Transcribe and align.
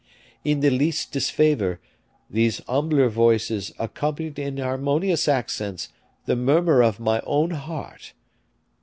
In 0.43 0.61
the 0.61 0.71
least 0.71 1.11
disfavor, 1.11 1.79
these 2.27 2.57
humbler 2.67 3.07
voices 3.07 3.71
accompanied 3.77 4.39
in 4.39 4.57
harmonious 4.57 5.27
accents 5.27 5.89
the 6.25 6.35
murmur 6.35 6.81
of 6.81 6.99
my 6.99 7.21
own 7.23 7.51
heart. 7.51 8.13